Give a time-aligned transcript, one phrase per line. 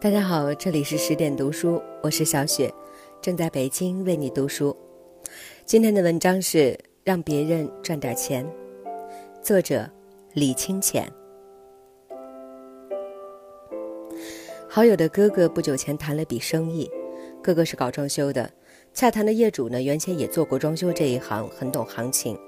[0.00, 2.72] 大家好，这里是十点读书，我是小雪，
[3.20, 4.76] 正在北京为你读书。
[5.64, 6.58] 今天的文章是
[7.02, 8.46] 《让别人赚点钱》，
[9.42, 9.90] 作者
[10.34, 11.12] 李清浅。
[14.68, 16.88] 好友的哥哥不久前谈了笔生意，
[17.42, 18.48] 哥哥是搞装修的，
[18.94, 22.38] 洽谈的业主呢原先也做过装修这一行，很懂行情，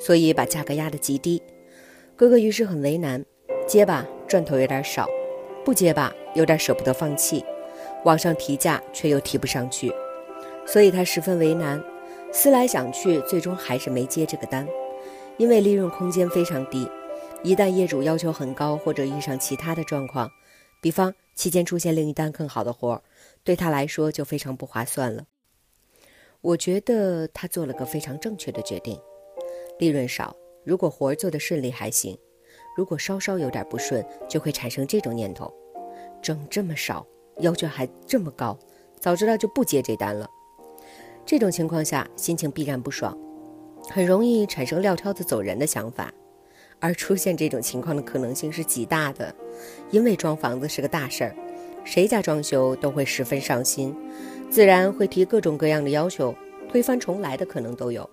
[0.00, 1.40] 所以把价格压得极低。
[2.16, 3.24] 哥哥于是很为难，
[3.68, 5.06] 接吧，赚头有点少。
[5.64, 7.44] 不接吧，有点舍不得放弃；
[8.04, 9.92] 往上提价却又提不上去，
[10.64, 11.82] 所以他十分为难。
[12.30, 14.64] 思来想去，最终还是没接这个单，
[15.36, 16.88] 因为利润空间非常低。
[17.42, 20.30] 一旦业主要求很高，或者遇上其他的状况，
[20.80, 23.02] 比方期间出现另一单更好的活儿，
[23.42, 25.24] 对他来说就非常不划算了。
[26.40, 28.96] 我觉得他做了个非常正确的决定：
[29.78, 32.16] 利润少，如果活儿做得顺利还行。
[32.76, 35.52] 如果稍稍有点不顺，就会产生这种念头：
[36.22, 37.06] 挣这么少，
[37.38, 38.58] 要求还这么高，
[39.00, 40.28] 早知道就不接这单了。
[41.24, 43.16] 这种情况下，心情必然不爽，
[43.88, 46.12] 很容易产生撂挑子走人的想法。
[46.80, 49.34] 而出现这种情况的可能性是极大的，
[49.90, 51.34] 因为装房子是个大事儿，
[51.84, 53.94] 谁家装修都会十分上心，
[54.48, 56.34] 自然会提各种各样的要求，
[56.68, 58.08] 推翻重来的可能都有。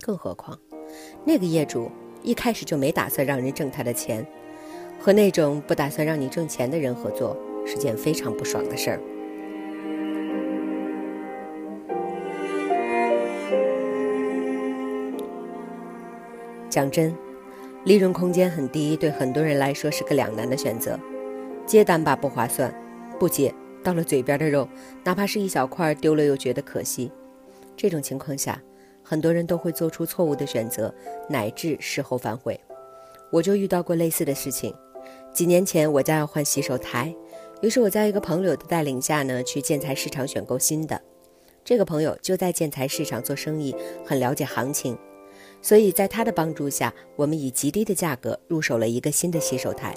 [0.00, 0.58] 更何况，
[1.24, 1.90] 那个业主。
[2.22, 4.26] 一开始就没打算让人挣他的钱，
[5.04, 8.98] 和那种不打算让你挣钱的人合作是件非常不爽的事儿。
[16.70, 17.14] 讲真，
[17.84, 20.98] 利润空间很低，对很多人来说是个两难的选择。
[21.66, 22.74] 接单吧不划算，
[23.20, 24.66] 不接到了嘴边的肉，
[25.04, 27.12] 哪怕是一小块丢了又觉得可惜。
[27.76, 28.58] 这种情况下。
[29.06, 30.94] 很多人都会做出错误的选择，
[31.28, 32.58] 乃至事后反悔。
[33.30, 34.74] 我就遇到过类似的事情。
[35.34, 37.12] 几年前，我家要换洗手台，
[37.60, 41.00] 于是我在一个朋友的带领下呢，去建材市场选购新的。
[41.64, 43.74] 这个朋友就在建材市场做生意，
[44.06, 44.96] 很了解行情，
[45.60, 49.92] 所以在他的帮助下，我们以极低的价格入手了一个新的洗手台。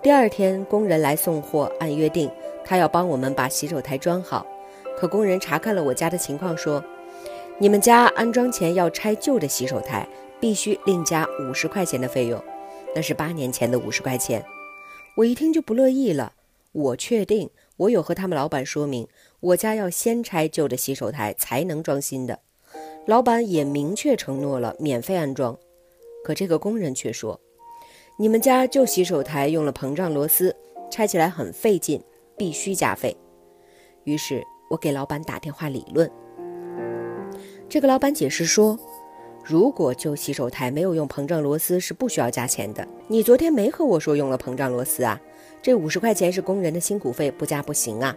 [0.00, 2.30] 第二天，工人来送货，按约定，
[2.64, 4.46] 他要帮我们把洗手台装好。
[4.96, 6.82] 可工人查看了我家的情况，说。
[7.58, 10.06] 你们家安装前要拆旧的洗手台，
[10.38, 12.38] 必须另加五十块钱的费用，
[12.96, 14.42] 那是八年前的五十块钱。
[15.18, 16.32] 我一听就不乐意了。
[16.72, 19.06] 我确定，我有和他们老板说明，
[19.40, 22.40] 我家要先拆旧的洗手台才能装新的。
[23.06, 25.58] 老板也明确承诺了免费安装。
[26.24, 27.38] 可这个工人却说，
[28.18, 30.56] 你们家旧洗手台用了膨胀螺丝，
[30.90, 32.02] 拆起来很费劲，
[32.38, 33.14] 必须加费。
[34.04, 36.10] 于是我给老板打电话理论。
[37.68, 38.78] 这个老板解释说，
[39.48, 42.84] 如果旧洗手台没有用膨胀螺丝，是不需要加钱的。
[43.06, 45.20] 你昨天没和我说用了膨胀螺丝啊？
[45.62, 48.16] 这五十块钱是工人的辛苦费，不加不行啊！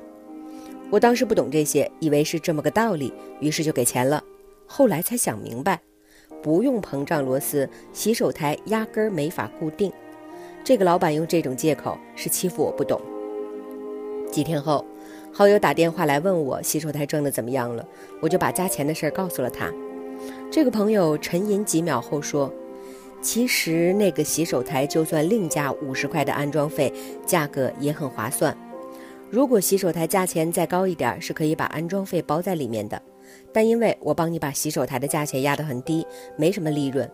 [0.89, 4.23] 我当时不懂这些，以为是这么个道理，于是就给钱了。
[4.65, 5.79] 后来才想明白，
[6.41, 9.93] 不用膨胀螺丝，洗手台压根儿没法固定。
[10.63, 12.99] 这个老板用这种借口是欺负我不懂。
[14.31, 14.83] 几天后。
[15.31, 17.87] 好友打电话来问我洗手台装的怎么样了，
[18.19, 19.71] 我就把加钱的事儿告诉了他。
[20.51, 22.51] 这个朋友沉吟几秒后说
[23.21, 26.91] ：“其实那个洗手台就算另加五十块的安装费，
[27.25, 28.55] 价格也很划算。
[29.29, 32.99] 如果洗手台价钱再高一点，是可以把安装费包在里面的。
[33.53, 36.05] 但因为我帮你把洗手台的价钱压得很低，
[36.35, 37.09] 没什么利润，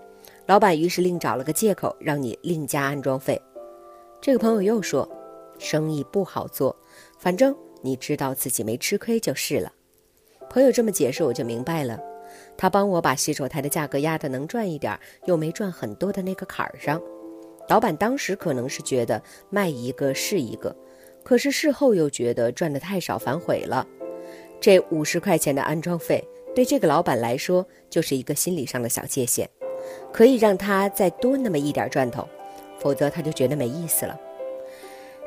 [0.46, 3.40] 老板于是另找了个借口让你另加安装费。”
[4.22, 5.08] 这个朋友又说
[5.60, 6.76] ：“生意不好做，
[7.20, 9.72] 反正。”你知道自己没吃亏就是了。
[10.50, 12.00] 朋友这么解释，我就明白了。
[12.58, 17.02] 他帮我把洗手台的价格压得能赚一点，又没赚很多的那个坎儿上。
[17.68, 20.76] 老板当时可能是觉得卖一个是一个，
[21.24, 23.86] 可是事后又觉得赚得太少，反悔了。
[24.62, 26.24] 这五十块钱的安装费，
[26.54, 29.50] 对这个老板来说就是一个心理上的小界限，
[30.14, 32.28] 可以让他再多那么一点赚头，
[32.80, 34.18] 否则他就觉得没意思了。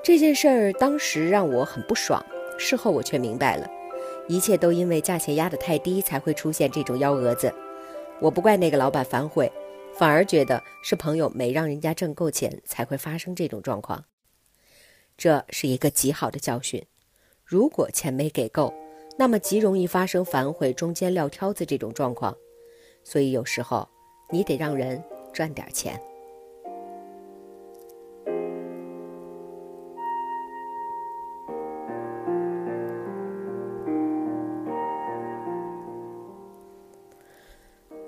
[0.02, 2.24] 这件事儿当时让我很不爽。
[2.56, 3.68] 事后我却明白了，
[4.28, 7.52] 一切都因为价钱压得太低，才会出现这种幺蛾子。
[8.20, 9.50] 我不怪那个老板反悔，
[9.94, 14.04] 反而觉得是朋友没让人家挣够钱，才会发生这种状况。
[15.16, 16.84] 这是一个极好的教训。
[17.44, 18.72] 如果钱没给够，
[19.18, 22.36] 那么极容易发生反悔、中间撂挑子这种状况。
[23.02, 23.88] 所以有时候
[24.30, 25.02] 你得让人
[25.32, 25.98] 赚点钱。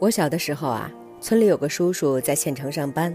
[0.00, 3.14] 我小的时候啊，村里有个叔叔在县城上班，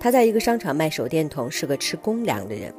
[0.00, 2.72] 他在一个商场卖手电筒，是个吃公粮的人。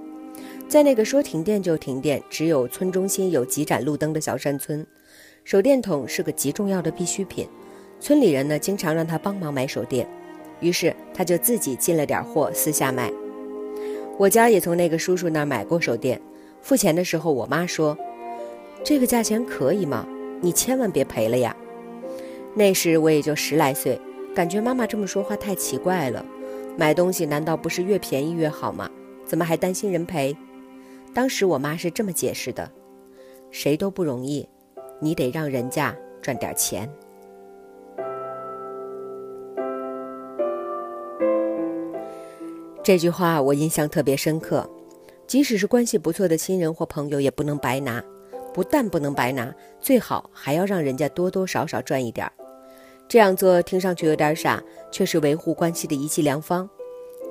[0.67, 4.83] 在那个说停电就停电、只有村中心有几盏路灯的小山村，
[5.43, 7.47] 手电筒是个极重要的必需品。
[7.99, 10.09] 村里人呢，经常让他帮忙买手电，
[10.59, 13.13] 于是他就自己进了点货，私下卖。
[14.17, 16.19] 我家也从那个叔叔那儿买过手电，
[16.63, 17.95] 付钱的时候，我妈说
[18.83, 20.07] ：“这个价钱可以吗？
[20.41, 21.55] 你千万别赔了呀。”
[22.57, 24.01] 那时我也就十来岁，
[24.33, 26.25] 感觉妈妈这么说话太奇怪了。
[26.75, 28.89] 买东西难道不是越便宜越好吗？
[29.27, 30.35] 怎么还担心人赔？
[31.13, 32.67] 当时我妈是这么解释的
[33.53, 34.49] ：“谁都不容易，
[34.99, 36.89] 你得让人家赚点钱。”
[42.81, 44.67] 这句话我印象特别深刻。
[45.27, 48.03] 即使是关系不错的亲人或朋友，也不能白拿。
[48.51, 52.33] 不但不能白拿，最好还要让人家多多少少赚一点儿。
[53.07, 56.69] 这样做听上去有点傻，却是维护关系的一剂良方。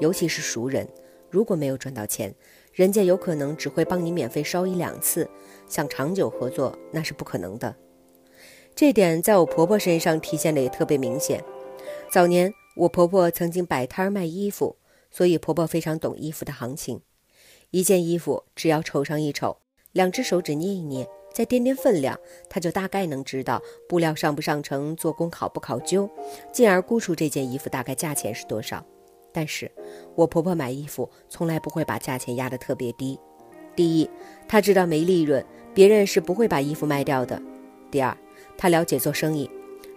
[0.01, 0.89] 尤其是熟人，
[1.31, 2.35] 如果没有赚到钱。
[2.73, 5.27] 人家有可能只会帮你免费烧一两次，
[5.67, 7.75] 想长久合作那是不可能的。
[8.75, 11.43] 这点在我婆婆身上体现的也特别明显。
[12.11, 14.77] 早年我婆婆曾经摆摊卖衣服，
[15.11, 17.01] 所以婆婆非常懂衣服的行情。
[17.71, 19.57] 一件衣服只要瞅上一瞅，
[19.93, 22.19] 两只手指捏一捏，再掂掂分量，
[22.49, 26.09] 她就大概能知道布料上不上乘，做工考不考究，
[26.51, 28.83] 进而估出这件衣服大概价钱是多少。
[29.35, 29.71] 但是，
[30.15, 33.21] 我婆婆买衣服从来不会把价钱压得特别低。
[33.75, 34.09] 第一，
[34.49, 35.45] 她知道没利润，
[35.75, 37.39] 别人是不会把衣服卖掉的；
[37.91, 38.17] 第二，
[38.57, 39.51] 她了解做生意，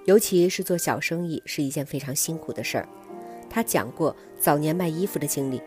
[0.03, 2.89] 尤其是做小生意是一件非常辛苦的事儿。
[3.50, 5.62] 她讲过早年卖衣服的经历：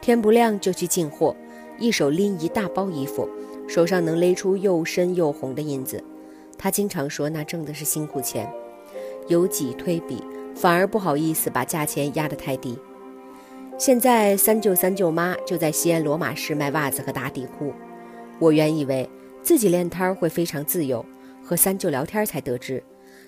[0.00, 1.34] 天不亮就去进货，
[1.80, 3.28] 一手拎一大包衣服，
[3.66, 6.02] 手上能勒出又深又红的印子。
[6.58, 8.50] 他经常说那挣的是辛苦钱，
[9.28, 10.22] 有己推比，
[10.54, 12.78] 反而不好意思把价钱压得太低。
[13.78, 17.74] 现在三舅三舅妈就在西安罗马市卖袜子和打底裤。
[18.38, 19.08] 我原以为
[19.42, 21.04] 自己练摊儿会非常自由，
[21.44, 22.82] 和三舅聊天才得知，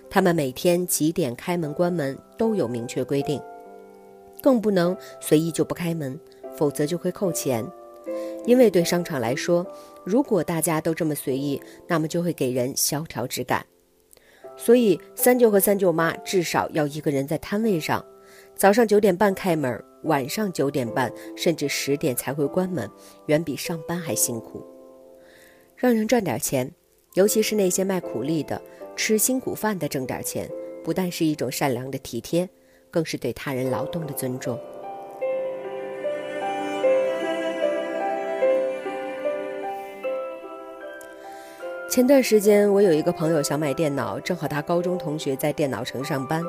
[0.08, 3.38] 他们每天几点开门关门都有明确规定，
[4.40, 6.18] 更不能随意就不开门，
[6.56, 7.62] 否则就会扣钱。
[8.46, 9.66] 因为对商场来说，
[10.08, 13.66] 如果大家都这么随意，那么就会给人萧条之感。
[14.56, 18.02] 所以三舅和三舅妈至少要一个人在摊位上，
[18.56, 19.84] 早上九点半开门。
[20.04, 22.88] 晚上九点半甚至十点才会关门，
[23.26, 24.64] 远比上班还辛苦。
[25.76, 26.72] 让人赚点钱，
[27.12, 28.62] 尤其是那些卖苦力的、
[28.96, 30.48] 吃辛苦饭的挣点钱，
[30.82, 32.48] 不但是一种善良的体贴，
[32.90, 34.58] 更是对他人劳动的尊重。
[41.90, 46.44] 前段时间，我有一个朋友想买电脑，正好他高中同学在电脑城上班，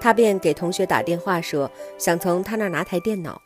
[0.00, 3.40] 他便给同学打电话说想从他那儿拿台电脑。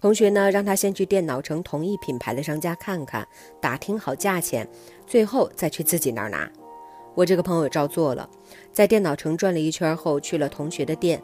[0.00, 3.28] 同学呢，让他先去电脑城同一品牌的商家看看，
[3.60, 4.66] 打听好价钱，
[5.06, 6.50] 最后再去自己那儿拿。
[7.14, 8.26] 我这个朋友照做了，
[8.72, 11.22] 在电脑城转了一圈后，去了同学的店。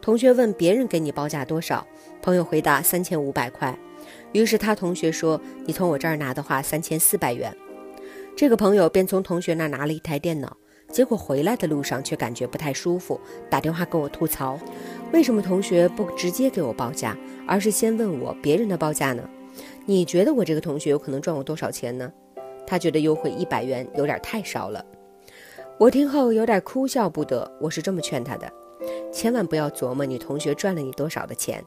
[0.00, 1.86] 同学问别人给你报价多少，
[2.20, 3.78] 朋友回答三千五百块。
[4.32, 7.56] 于是他同学说：“你从我这儿拿的话，三千四百元。”
[8.36, 10.56] 这个朋友便从同学那拿了一台电脑，
[10.90, 14.58] 结果回来的路上却感觉不太舒服，打电话跟我吐槽：
[15.12, 17.16] 为什么同学不直接给我报价，
[17.46, 19.22] 而是先问我别人的报价呢？
[19.86, 22.12] 你觉得我这个同学有可能赚我多少钱呢？
[22.66, 24.84] 他觉得优惠一百元有点太少了。
[25.78, 27.48] 我听后有点哭笑不得。
[27.60, 28.52] 我是这么劝他的：
[29.12, 31.64] 千万不要琢磨你同学赚了你多少的钱，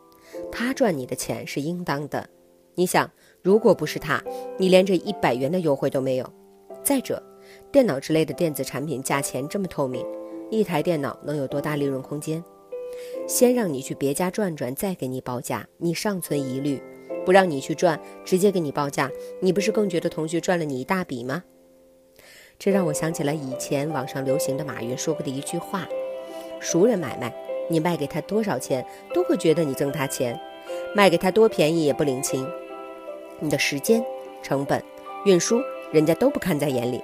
[0.51, 2.27] 他赚你的钱是应当的。
[2.75, 3.09] 你想，
[3.41, 4.21] 如果不是他，
[4.57, 6.29] 你连这一百元的优惠都没有。
[6.87, 7.21] 再者，
[7.69, 10.05] 电脑之类的电子产品价钱这么透明，
[10.49, 12.41] 一台电脑能有多大利润空间？
[13.27, 16.77] 先让你去别家转转，再给你报价，你尚存疑虑；
[17.25, 21.43] 不让你去转，直接给你报价，你不是更觉得同学赚了你一大笔吗？
[22.57, 25.85] 这让我想起了以前网上流行的马云说过的一句话：
[26.61, 27.35] 熟人买卖，
[27.69, 30.33] 你卖给他多少钱，都会觉得你挣他钱；
[30.95, 32.49] 卖给他多便宜也不领情。
[33.41, 34.01] 你的时间
[34.41, 34.81] 成本、
[35.25, 35.61] 运输。
[35.91, 37.01] 人家都不看在眼里，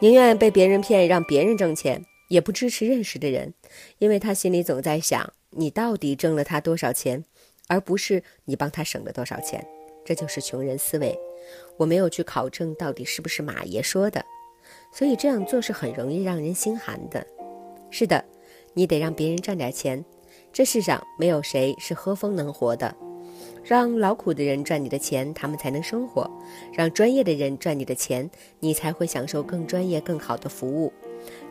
[0.00, 3.54] 宁愿被别人骗，让别人挣钱，也不支持认识的人，
[3.98, 7.24] 因为他心里总在想你到底挣了他多少钱，
[7.68, 9.66] 而不是你帮他省了多少钱。
[10.04, 11.18] 这就是穷人思维。
[11.76, 14.24] 我没有去考证到底是不是马爷说的，
[14.92, 17.24] 所以这样做是很容易让人心寒的。
[17.90, 18.24] 是的，
[18.74, 20.04] 你得让别人赚点钱。
[20.52, 22.96] 这世上没有谁是喝风能活的。
[23.66, 26.30] 让劳苦的人赚你的钱，他们才能生活；
[26.72, 28.30] 让专业的人赚你的钱，
[28.60, 30.92] 你才会享受更专业、更好的服务；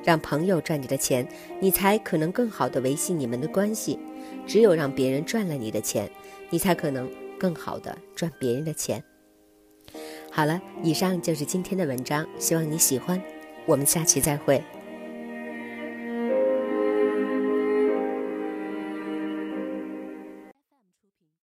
[0.02, 1.28] 让朋友赚你的钱，
[1.60, 4.00] 你才可能更好的维系你们的关系。
[4.48, 6.10] 只有让别人赚了你的钱，
[6.50, 9.04] 你才可能更好的赚别人的钱。
[10.32, 13.22] 好了，以上就是今天的文章，希望你喜欢。
[13.66, 14.64] 我们下期再会。